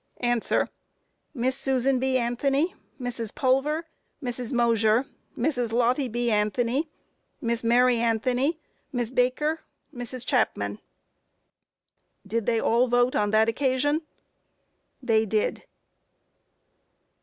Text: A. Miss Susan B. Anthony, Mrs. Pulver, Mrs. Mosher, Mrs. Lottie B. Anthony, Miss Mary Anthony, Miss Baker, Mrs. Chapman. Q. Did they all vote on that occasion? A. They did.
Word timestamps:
A. 0.23 0.67
Miss 1.35 1.55
Susan 1.55 1.99
B. 1.99 2.17
Anthony, 2.17 2.73
Mrs. 2.99 3.35
Pulver, 3.35 3.85
Mrs. 4.23 4.51
Mosher, 4.51 5.05
Mrs. 5.37 5.71
Lottie 5.71 6.07
B. 6.07 6.31
Anthony, 6.31 6.89
Miss 7.39 7.63
Mary 7.63 7.99
Anthony, 7.99 8.59
Miss 8.91 9.11
Baker, 9.11 9.59
Mrs. 9.93 10.25
Chapman. 10.25 10.77
Q. 10.77 10.81
Did 12.25 12.45
they 12.47 12.59
all 12.59 12.87
vote 12.87 13.15
on 13.15 13.29
that 13.29 13.47
occasion? 13.47 13.97
A. 13.97 15.05
They 15.05 15.25
did. 15.27 15.65